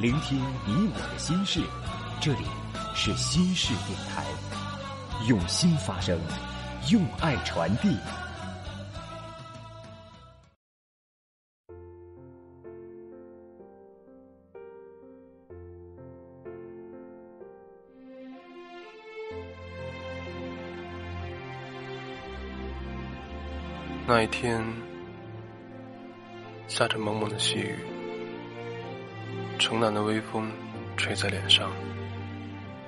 [0.00, 1.60] 聆听你我的心事，
[2.20, 2.44] 这里
[2.94, 4.24] 是心事电台，
[5.26, 6.16] 用心发声，
[6.92, 7.96] 用爱传递。
[24.06, 24.64] 那一天，
[26.68, 27.74] 下着蒙蒙的细雨，
[29.58, 30.50] 城南的微风
[30.96, 31.70] 吹在脸上，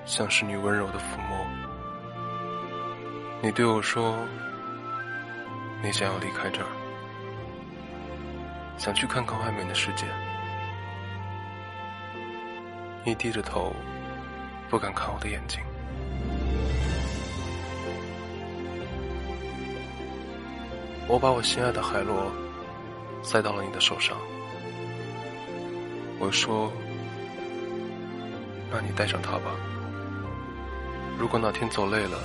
[0.06, 1.46] 像是你温柔的抚摸。
[3.42, 4.16] 你对我说，
[5.82, 6.68] 你想要离开这儿，
[8.78, 10.06] 想去看看外面的世界。
[13.04, 13.74] 你低着头，
[14.68, 15.60] 不敢看我的眼睛。
[21.08, 22.30] 我把我心爱的海螺
[23.22, 24.16] 塞到了你的手上，
[26.22, 26.70] 我说
[28.70, 29.56] ：“那你带上它吧。
[31.18, 32.18] 如果哪天走累了，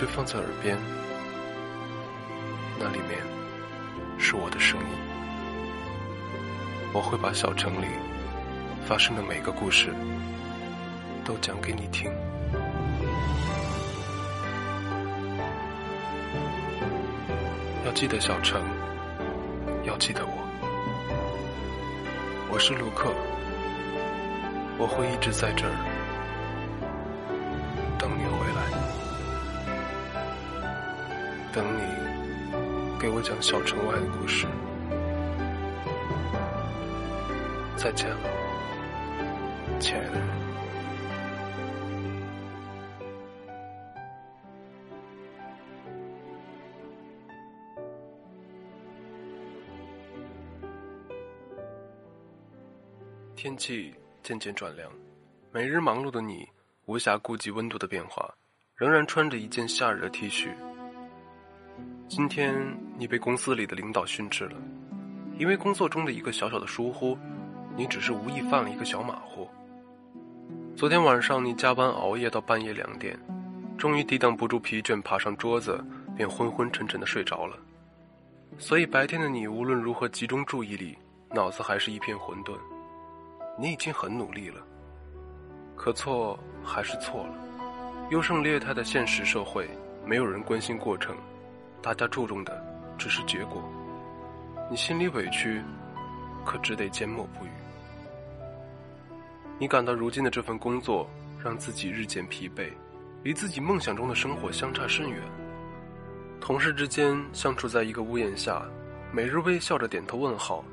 [0.00, 0.78] 就放在耳边，
[2.78, 3.18] 那里面
[4.16, 4.86] 是我的声音。
[6.92, 7.86] 我会把小城里
[8.86, 9.92] 发生的每个故事
[11.24, 12.08] 都讲给你听。”
[17.84, 18.62] 要记得小城，
[19.84, 20.24] 要记得
[22.52, 22.58] 我。
[22.62, 23.10] 是陆克，
[24.76, 25.72] 我会一直在这儿
[27.98, 28.60] 等你回来，
[31.50, 31.80] 等你
[33.00, 34.46] 给我讲小城外的故事。
[37.76, 38.18] 再见了，
[39.80, 40.20] 亲爱的
[53.42, 53.90] 天气
[54.22, 54.92] 渐渐转凉，
[55.50, 56.46] 每日忙碌的你
[56.84, 58.30] 无暇顾及温度的变化，
[58.76, 60.50] 仍然穿着一件夏日的 T 恤。
[62.06, 62.54] 今天
[62.98, 64.58] 你被公司里的领导训斥了，
[65.38, 67.16] 因为工作中的一个小小的疏忽，
[67.78, 69.48] 你只是无意犯了一个小马虎。
[70.76, 73.18] 昨天晚上你加班熬夜到半夜两点，
[73.78, 75.82] 终于抵挡不住疲倦，爬上桌子
[76.14, 77.56] 便昏昏沉沉的睡着了。
[78.58, 80.94] 所以白天的你无论如何集中注意力，
[81.30, 82.54] 脑子还是一片混沌。
[83.60, 84.62] 你已经很努力了，
[85.76, 87.34] 可错还是错了。
[88.10, 89.68] 优胜劣汰的现实社会，
[90.06, 91.14] 没有人关心过程，
[91.82, 92.64] 大家注重的
[92.96, 93.62] 只是结果。
[94.70, 95.62] 你心里委屈，
[96.42, 97.50] 可只得缄默不语。
[99.58, 101.06] 你感到如今的这份工作
[101.44, 102.72] 让自己日渐疲惫，
[103.22, 105.20] 离自己梦想中的生活相差甚远。
[106.40, 108.62] 同事之间相处在一个屋檐下，
[109.12, 110.64] 每日微笑着点头问好，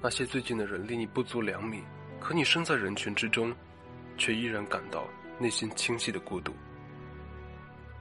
[0.00, 1.82] 那些最近的人离你不足两米。
[2.20, 3.52] 可你身在人群之中，
[4.16, 5.08] 却依然感到
[5.38, 6.54] 内心清晰的孤独。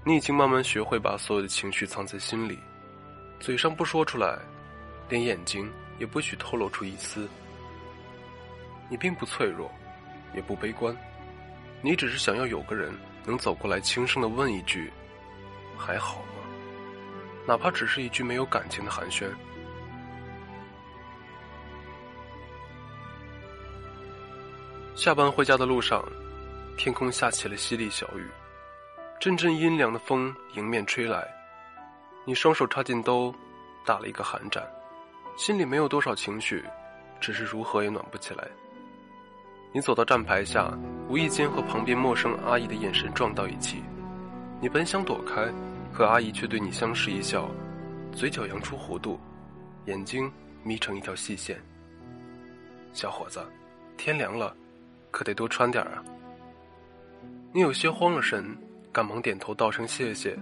[0.05, 2.59] 你已经慢慢学会把所有的情绪藏在心里，
[3.39, 4.37] 嘴上不说出来，
[5.09, 7.27] 连眼睛也不许透露出一丝。
[8.89, 9.71] 你并不脆弱，
[10.35, 10.95] 也不悲观，
[11.81, 12.93] 你只是想要有个人
[13.25, 14.91] 能走过来，轻声的问一句
[15.77, 16.43] ：“还好吗？”
[17.47, 19.29] 哪怕只是一句没有感情的寒暄。
[24.99, 26.03] 下班回家的路上，
[26.75, 28.27] 天空下起了淅沥小雨，
[29.17, 31.25] 阵阵阴凉的风迎面吹来。
[32.25, 33.33] 你双手插进兜，
[33.85, 34.61] 打了一个寒战，
[35.37, 36.65] 心里没有多少情绪，
[37.21, 38.45] 只是如何也暖不起来。
[39.71, 40.69] 你走到站牌下，
[41.07, 43.81] 无意间和旁边陌生阿姨的眼神撞到一起。
[44.59, 45.47] 你本想躲开，
[45.93, 47.49] 可阿姨却对你相视一笑，
[48.11, 49.17] 嘴角扬出弧度，
[49.85, 50.29] 眼睛
[50.61, 51.57] 眯成一条细线。
[52.91, 53.41] 小伙子，
[53.95, 54.53] 天凉了。
[55.11, 56.03] 可得多穿点啊！
[57.51, 58.45] 你有些慌了神，
[58.91, 60.37] 赶忙点头道声谢谢，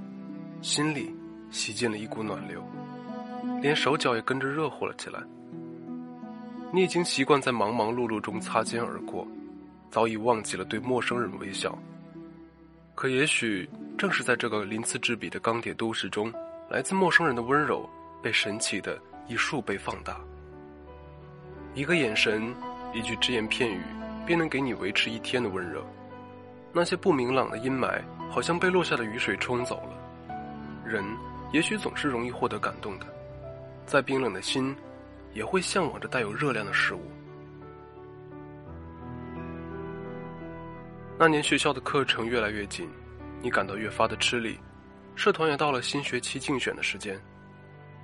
[0.61, 1.15] 心里
[1.51, 2.61] 吸进了一股暖流，
[3.61, 5.21] 连手脚也跟着热乎了起来。
[6.73, 9.25] 你已经习惯在忙忙碌碌中擦肩而过，
[9.89, 11.77] 早已忘记了对陌生人微笑。
[12.93, 16.33] 可也许正是在这个鳞次栉比的钢铁都市中，
[16.69, 17.89] 来自陌生人的温柔
[18.21, 20.19] 被神奇的以数倍放大。
[21.73, 22.53] 一个眼神，
[22.93, 23.81] 一句只言片语。
[24.27, 25.81] 便能给你维持一天的温热，
[26.73, 29.97] 那些不明朗的阴霾好像被落下的雨水冲走了。
[30.85, 31.01] 人
[31.53, 33.07] 也许总是容易获得感动的，
[33.85, 34.75] 再冰冷的心，
[35.33, 37.01] 也会向往着带有热量的事物。
[41.17, 42.87] 那年学校的课程越来越紧，
[43.41, 44.59] 你感到越发的吃力，
[45.15, 47.17] 社团也到了新学期竞选的时间，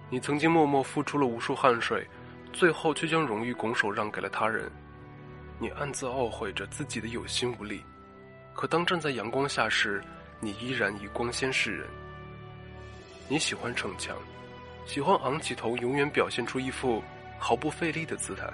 [0.10, 2.08] 你曾经默默付出了无数汗水，
[2.54, 4.72] 最后却将荣誉拱手让给了他人。
[5.60, 7.80] 你暗自懊悔着自己的有心无力；
[8.54, 10.04] 可当站在阳光下时，
[10.40, 11.88] 你依然以光鲜示人。
[13.30, 14.18] 你喜欢逞强，
[14.86, 17.02] 喜欢昂起头，永远表现出一副
[17.40, 18.48] 毫不费力的姿态。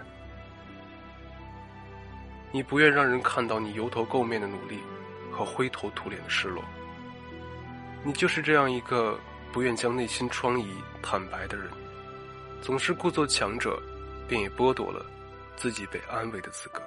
[2.52, 4.80] 你不愿让人看到你油头垢面的努力
[5.32, 6.64] 和灰头土脸的失落。
[8.04, 9.20] 你就是这样一个
[9.52, 10.68] 不愿将内心疮痍
[11.02, 11.68] 坦白的人，
[12.62, 13.82] 总是故作强者，
[14.28, 15.06] 便也剥夺了
[15.60, 16.82] 自己被安慰的资格。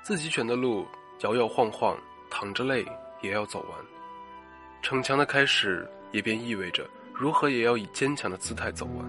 [0.00, 0.86] 自己选的路，
[1.22, 1.98] 摇摇晃晃，
[2.30, 2.86] 淌着泪
[3.20, 3.78] 也要走完。
[4.80, 9.04] 逞强的开始，也便意味着如何也要以坚强的姿态走完。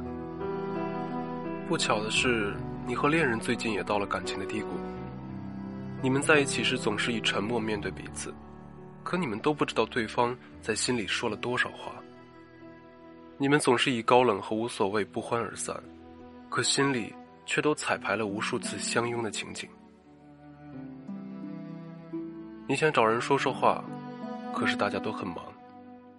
[1.68, 2.56] 不巧的是，
[2.88, 4.70] 你和恋人最近也到了感情的低谷。
[6.02, 8.34] 你们在一起时总是以沉默面对彼此，
[9.04, 11.92] 可你们都不知道对方在心里说了多少话。
[13.38, 15.80] 你们总是以高冷和无所谓不欢而散，
[16.56, 17.14] 可心里
[17.46, 19.70] 却都彩排了无数次相拥的情景。
[22.66, 23.84] 你想找人说说话，
[24.54, 25.40] 可是大家都很忙。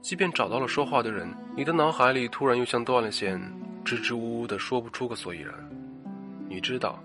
[0.02, 3.40] 即便找到了说话的人，你的脑海里突然又像断了线，
[3.82, 5.54] 支支吾吾的说不出个所以然。
[6.50, 7.02] 你知道，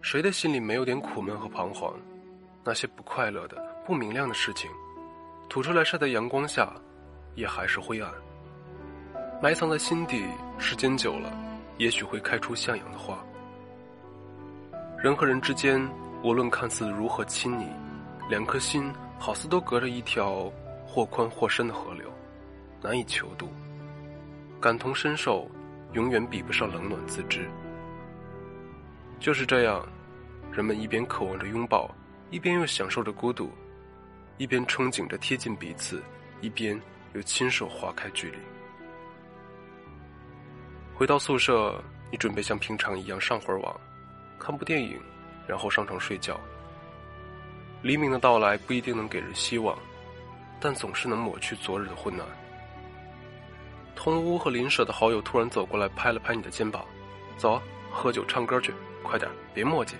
[0.00, 1.92] 谁的心里没有点苦闷和彷徨？
[2.64, 4.70] 那些不快乐的、不明亮的事情，
[5.50, 6.72] 吐出来晒在阳光下，
[7.34, 8.10] 也还是灰暗。
[9.42, 10.24] 埋藏在心底，
[10.58, 11.30] 时间久了，
[11.78, 13.18] 也许会开出向阳的花。
[14.98, 15.80] 人和人之间，
[16.22, 17.66] 无论看似如何亲昵。
[18.26, 20.50] 两颗心好似都隔着一条
[20.86, 22.10] 或宽或深的河流，
[22.82, 23.52] 难以求渡。
[24.58, 25.46] 感同身受，
[25.92, 27.46] 永远比不上冷暖自知。
[29.20, 29.86] 就是这样，
[30.50, 31.94] 人们一边渴望着拥抱，
[32.30, 33.50] 一边又享受着孤独；
[34.38, 36.02] 一边憧憬着贴近彼此，
[36.40, 36.80] 一边
[37.12, 38.38] 又亲手划开距离。
[40.96, 43.80] 回到宿舍，你准备像平常一样上会儿网，
[44.38, 44.96] 看部电影，
[45.44, 46.38] 然后上床睡觉。
[47.82, 49.76] 黎明的到来不一定能给人希望，
[50.60, 52.26] 但总是能抹去昨日的混乱。
[53.96, 56.84] 同屋和邻舍的好友突然走过来，拍了拍你的肩膀
[57.36, 57.60] ：“走，
[57.90, 59.94] 喝酒唱歌去，快点，别磨叽。”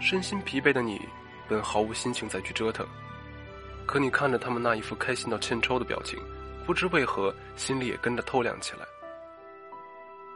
[0.00, 1.00] 身心疲惫的你，
[1.48, 2.86] 本毫无心情再去折腾，
[3.86, 6.16] 可你看着他们那一副开心到欠抽的表情，
[6.64, 8.86] 不知为何心里也跟着透亮起来。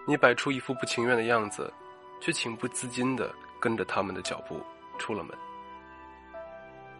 [0.06, 1.72] 你摆出一副不情愿的样子，
[2.20, 4.60] 却情不自禁的跟着他们的脚步
[4.98, 5.36] 出了门。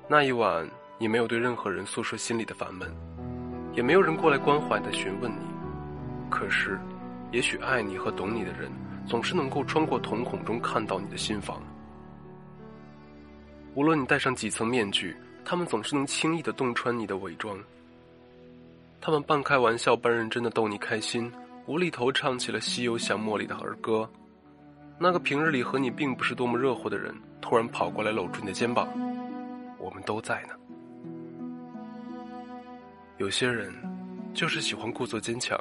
[0.08, 0.69] 那一晚，
[0.99, 2.93] 你没有对任何人诉说心里的烦闷，
[3.73, 5.47] 也没有人过来关怀的询问你。
[6.29, 6.79] 可是，
[7.31, 8.70] 也许爱你和懂你的人，
[9.06, 11.62] 总是能够穿过瞳孔中看到你的心房。
[13.75, 17.56] 无论你戴上几层面具，他们总是能轻易的洞穿你的伪装。
[19.00, 21.32] 他们半开玩笑半认真的逗你开心，
[21.67, 24.09] 无厘头唱起了《西游降魔》里的儿歌。
[24.99, 28.89] 那个平日里和你并不是多么热乎的人，突然跑过来搂住你的肩膀。
[29.79, 30.55] 我们都在呢。
[33.19, 33.75] 有些人
[34.33, 35.59] 就是喜欢故作坚强，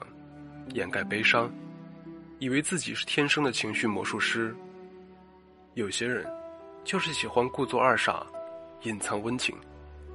[0.73, 1.51] 掩盖悲伤，
[2.37, 4.53] 以为自己是天生的情绪魔术师；
[5.73, 6.23] 有些人
[6.83, 8.23] 就是喜欢故作二傻，
[8.83, 9.55] 隐藏温情，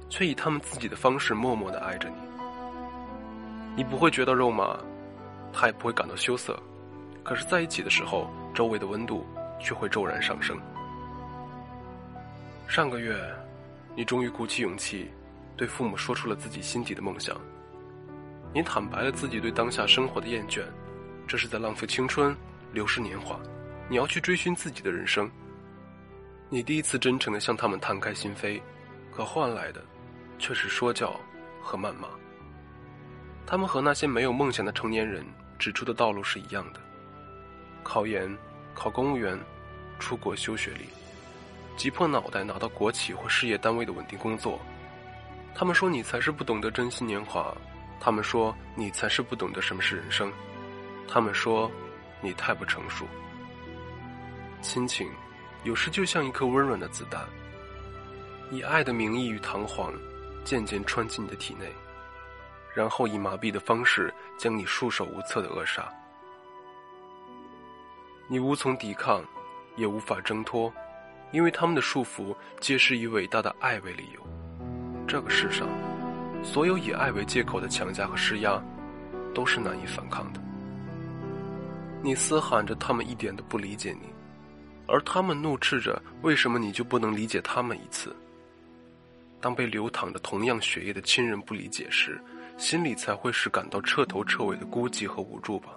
[0.07, 2.15] 却以他们自己的方式默默的爱着你。
[3.75, 4.79] 你不会觉得肉麻，
[5.53, 6.57] 他也不会感到羞涩，
[7.23, 9.25] 可是在一起的时候，周围的温度
[9.59, 10.57] 却会骤然上升。
[12.67, 13.15] 上个月。
[13.93, 15.11] 你终于鼓起勇气，
[15.57, 17.35] 对父母说出了自己心底的梦想。
[18.53, 20.61] 你坦白了自己对当下生活的厌倦，
[21.27, 22.33] 这是在浪费青春，
[22.71, 23.37] 流失年华。
[23.89, 25.29] 你要去追寻自己的人生。
[26.47, 28.61] 你第一次真诚的向他们摊开心扉，
[29.13, 29.83] 可换来的，
[30.39, 31.19] 却是说教
[31.61, 32.07] 和谩骂。
[33.45, 35.21] 他们和那些没有梦想的成年人
[35.61, 36.79] 指出的道路是一样的：
[37.83, 38.35] 考研、
[38.73, 39.39] 考公务员、
[39.99, 40.87] 出国修学历。
[41.77, 44.59] 挤破脑袋拿到国企或事业单位的稳定工作，
[45.53, 47.55] 他们说你才是不懂得珍惜年华，
[47.99, 50.33] 他们说你才是不懂得什么是人生，
[51.07, 51.71] 他们说
[52.21, 53.05] 你太不成熟。
[54.63, 55.07] 亲情
[55.63, 57.23] 有时就像一颗温软的子弹，
[58.49, 59.93] 以爱的名义与堂皇，
[60.43, 61.71] 渐渐穿进你的体内，
[62.75, 65.87] 然后以麻痹的方式将你束手无策的扼杀，
[68.27, 69.23] 你无从抵抗，
[69.75, 70.73] 也无法挣脱。
[71.31, 74.21] 因为他们的束缚，皆是以伟大的爱为理由。
[75.07, 75.69] 这个世上，
[76.43, 78.59] 所有以爱为借口的强加和施压，
[79.31, 80.41] 都是难以反抗的。
[82.01, 84.09] 你嘶喊着他们一点都不理解你，
[84.87, 88.15] 而他们怒斥着为什么你就不能理解他们一次。
[89.39, 92.19] 当被流淌着同样血液的亲人不理解时，
[92.61, 95.69] 心里才会是感到彻头彻尾的孤寂和无助吧。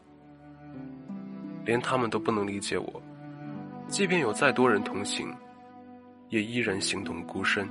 [1.65, 3.03] 连他们都不能理解我。
[3.89, 5.35] 即便有再多人同行，
[6.29, 7.67] 也依然形同孤身。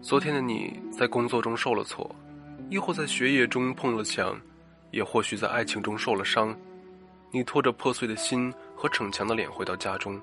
[0.00, 2.10] 昨天的你在工作中受了挫，
[2.70, 4.34] 亦或在学业中碰了墙，
[4.90, 6.56] 也或许在爱情中受了伤。
[7.30, 10.18] 你拖着破碎的心和逞强的脸回到家中，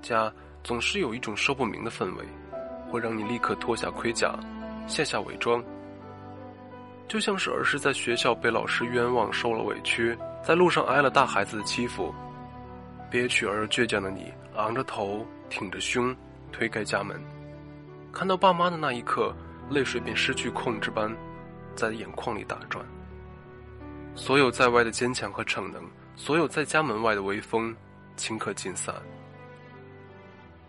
[0.00, 0.32] 家
[0.62, 2.24] 总是有一种说不明的氛围，
[2.88, 4.38] 会让你立刻脱下盔甲，
[4.86, 5.60] 卸下伪装。
[7.10, 12.14] 就像是儿时在学校被老师冤枉受了委屈，在路上挨了大孩子的欺负，
[13.10, 16.16] 憋屈而倔强的你，昂着头，挺着胸，
[16.52, 17.20] 推开家门，
[18.12, 19.34] 看到爸妈的那一刻，
[19.68, 21.12] 泪水便失去控制般，
[21.74, 22.86] 在眼眶里打转。
[24.14, 25.82] 所有在外的坚强和逞能，
[26.14, 27.74] 所有在家门外的威风，
[28.16, 28.94] 顷刻尽散，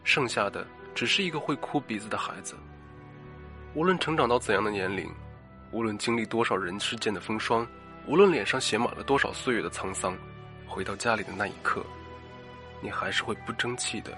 [0.04, 2.56] 剩下的只是一个会哭鼻子的孩子。
[3.76, 5.08] 无论成长到怎样的年龄。
[5.72, 7.66] 无论经历多少人世间的风霜，
[8.06, 10.18] 无论脸上写满了多少岁月的沧桑，
[10.68, 11.82] 回到家里的那一刻，
[12.82, 14.18] 你还是会不争气的，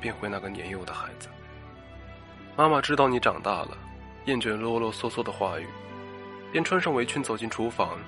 [0.00, 1.28] 变回那个年幼的孩子。
[2.56, 3.78] 妈妈知道你长大了，
[4.26, 5.66] 厌倦啰啰嗦嗦的话语，
[6.52, 7.98] 便穿上围裙走进厨房。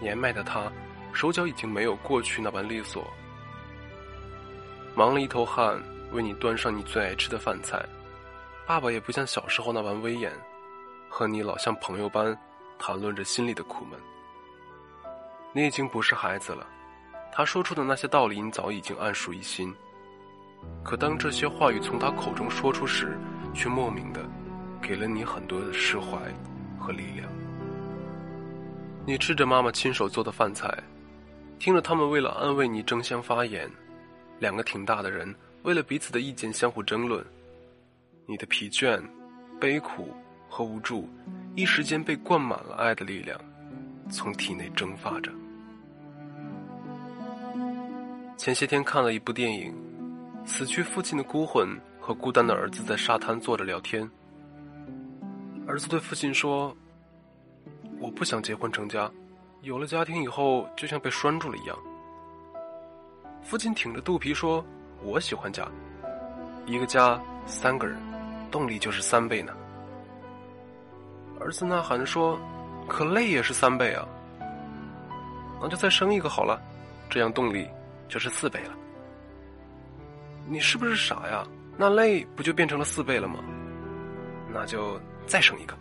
[0.00, 0.70] 年迈的她，
[1.12, 3.06] 手脚已经没有过去那般利索，
[4.96, 7.80] 忙了一头汗，为你端上你最爱吃的饭菜。
[8.66, 10.32] 爸爸也不像小时候那般威严。
[11.16, 12.36] 和你老像朋友般
[12.76, 13.96] 谈论着心里的苦闷。
[15.52, 16.66] 你已经不是孩子了，
[17.32, 19.72] 他说出的那些道理你早已经谙熟于心。
[20.82, 23.16] 可当这些话语从他口中说出时，
[23.54, 24.28] 却莫名的
[24.82, 26.18] 给了你很多的释怀
[26.80, 27.28] 和力量。
[29.06, 30.68] 你吃着妈妈亲手做的饭菜，
[31.60, 33.70] 听着他们为了安慰你争相发言，
[34.40, 37.24] 两个挺大的人为了彼此的意见相互争论，
[38.26, 39.00] 你的疲倦、
[39.60, 40.12] 悲苦。
[40.54, 41.08] 和无助，
[41.56, 43.36] 一时间被灌满了爱的力量，
[44.08, 45.32] 从体内蒸发着。
[48.36, 49.74] 前些天看了一部电影，
[50.44, 54.08] 死去父亲的孤魂和孤单的儿子在沙滩坐着聊天。
[55.66, 56.72] 儿子对父亲说
[57.98, 59.10] ：“我不想结婚成家，
[59.62, 61.76] 有了家庭以后就像被拴住了一样。”
[63.42, 64.64] 父亲挺着肚皮说
[65.02, 65.68] ：“我喜欢家，
[66.64, 67.98] 一个家三个人，
[68.52, 69.52] 动力就是三倍呢。”
[71.44, 72.40] 儿子呐喊着说
[72.88, 74.08] ：“可累也是三倍啊，
[75.60, 76.58] 那就再生一个好了，
[77.10, 77.68] 这样动力
[78.08, 78.74] 就是四倍了。”
[80.48, 81.46] 你是不是傻呀？
[81.76, 83.40] 那累不就变成了四倍了吗？
[84.50, 85.76] 那就再生一个。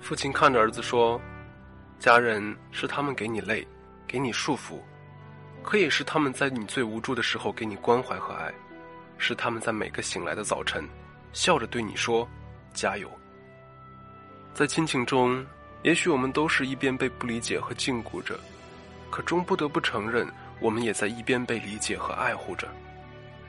[0.00, 1.20] 父亲看着儿子说
[1.98, 3.66] ：“家人是他们给你累，
[4.06, 4.78] 给你束缚，
[5.64, 8.54] 可也是他们在你最无助的时候给你关怀和爱，
[9.18, 10.88] 是他们在每个醒来的早晨，
[11.32, 12.28] 笑着对你说：
[12.72, 13.10] 加油。”
[14.56, 15.44] 在亲情中，
[15.82, 18.40] 也许我们都是一边被不理解和禁锢着，
[19.10, 20.26] 可终不得不承认，
[20.60, 22.66] 我们也在一边被理解和爱护着。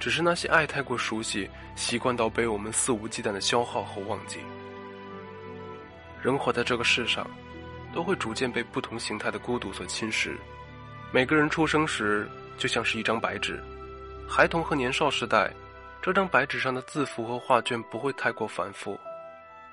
[0.02, 4.40] 只是那些爱太过熟悉，习惯到被我们肆无忌惮的消耗和忘记。
[6.22, 7.26] 人活在这个世上，
[7.94, 10.36] 都会逐渐被不同形态的孤独所侵蚀。
[11.14, 13.64] 每个人出生时就像是一张白纸，
[14.28, 15.54] 孩童和年少时代，
[16.02, 19.00] 这张白纸上的字符和画卷不会太过繁复。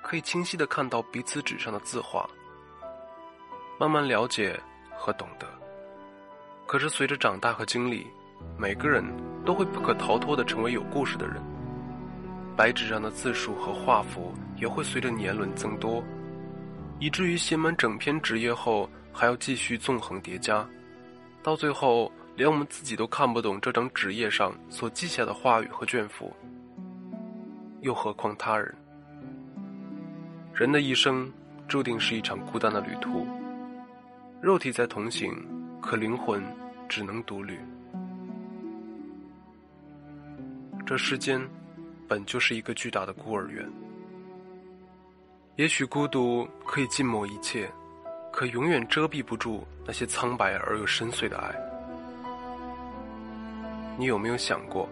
[0.05, 2.29] 可以清晰的看到彼此纸上的字画，
[3.79, 4.55] 慢慢了解
[4.95, 5.47] 和懂得。
[6.67, 8.05] 可是随着长大和经历，
[8.55, 9.03] 每个人
[9.43, 11.41] 都会不可逃脱的成为有故事的人。
[12.55, 16.03] 白纸上的字数和画幅也会随着年轮增多，
[16.99, 20.63] 以至于写满整篇纸页后，还要继续纵横叠加，
[21.41, 26.31] 到最后连我们自己都看不懂这张纸页上所记下的话语和卷幅，
[27.81, 28.71] 又何况他人？
[30.55, 31.29] 人的一生
[31.67, 33.27] 注定是一场孤单的旅途，
[34.41, 35.35] 肉体在同行，
[35.81, 36.41] 可灵魂
[36.87, 37.59] 只能独旅。
[40.85, 41.45] 这世间
[42.07, 43.69] 本就是一个巨大的孤儿院，
[45.57, 47.69] 也许孤独可以浸没一切，
[48.31, 51.53] 可永远遮蔽不住那些苍白而又深邃的爱。
[53.97, 54.87] 你有没有想过，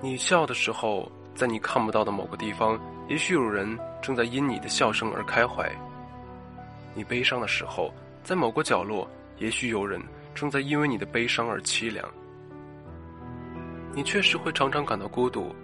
[0.00, 2.80] 你笑的时候，在你看不到的某个地方？
[3.08, 5.70] 也许有人正在因你的笑声而开怀。
[6.94, 9.08] 你悲伤的时候，在某个角落，
[9.38, 10.00] 也许有人
[10.34, 12.08] 正在因为你的悲伤而凄凉。
[13.94, 15.54] 你确实会常常感到孤独，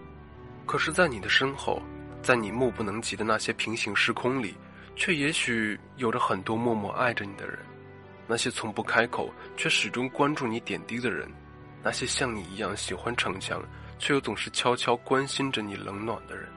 [0.66, 1.80] 可是，在你的身后，
[2.20, 4.54] 在你目不能及的那些平行时空里，
[4.96, 7.58] 却也许有着很多默默爱着你的人。
[8.26, 11.26] 那些从不开口却始终关注你点滴的人，
[11.82, 13.62] 那些像你一样喜欢逞强
[13.99, 16.49] 却又总是悄悄关心着你冷暖的人。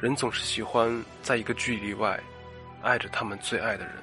[0.00, 2.20] 人总是喜欢在一个距离外，
[2.82, 3.94] 爱着他们最爱的人。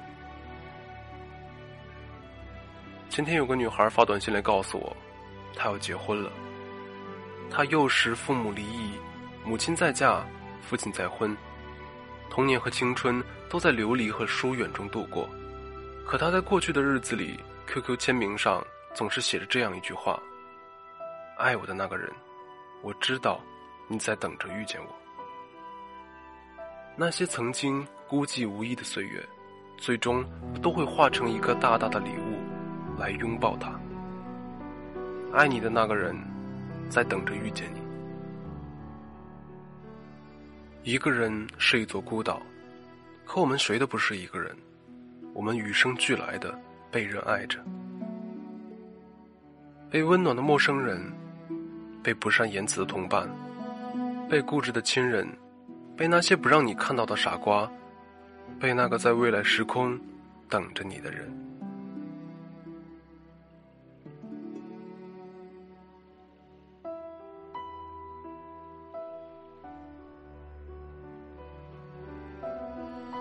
[3.08, 4.96] 前天有个女孩发短信来告诉我，
[5.54, 6.32] 她要结婚了。
[7.50, 8.92] 她幼时父母离异，
[9.44, 10.24] 母亲再嫁，
[10.62, 11.36] 父亲再婚，
[12.30, 15.28] 童年和青春都在流离和疏远中度过。
[16.06, 20.18] 可她在过去的日子里，QQ 签名上总是写着这样一句话
[21.42, 22.08] ：“爱我的那个人，
[22.82, 23.40] 我知道
[23.88, 24.88] 你在等着遇见我。”
[26.94, 29.20] 那些曾经孤寂无依的岁月，
[29.76, 30.24] 最终
[30.62, 32.38] 都会化成一个大大的礼物，
[32.96, 33.72] 来拥抱他。
[35.32, 36.16] 爱你的那个人，
[36.88, 37.80] 在等着遇见你。
[40.84, 42.40] 一个人是一座孤岛，
[43.24, 44.56] 可我们谁都不是一个人，
[45.34, 46.56] 我们与生俱来的
[46.88, 47.58] 被人爱着，
[49.90, 51.00] 被温暖的陌生人，
[52.02, 53.28] 被不善言辞的同伴，
[54.28, 55.26] 被固执的亲人。
[55.94, 57.70] 被那些不让你看到的傻瓜，
[58.58, 60.00] 被那个在未来时空
[60.48, 61.30] 等着你的人。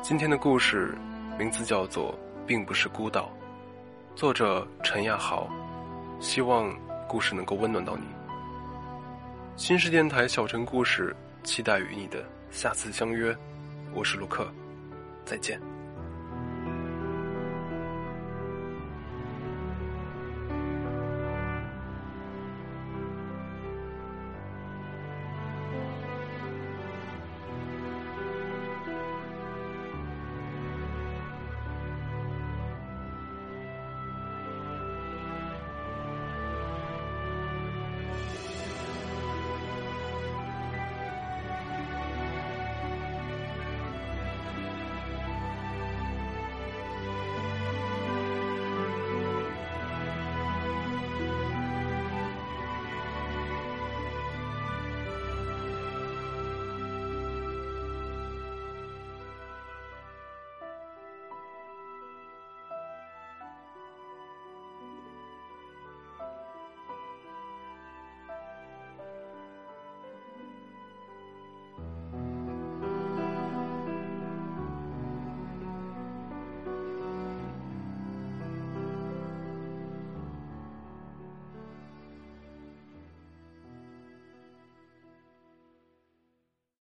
[0.02, 0.98] 今天的故事
[1.38, 2.14] 名字叫做
[2.48, 3.30] 《并不是孤岛》，
[4.18, 5.48] 作者陈亚豪。
[6.20, 6.74] 希望
[7.08, 8.21] 故事能够温暖到你。
[9.58, 12.24] 新世电台小城故事，期待与你的。
[12.50, 13.36] 下次相约，
[13.94, 14.52] 我是卢克，
[15.24, 15.71] 再见。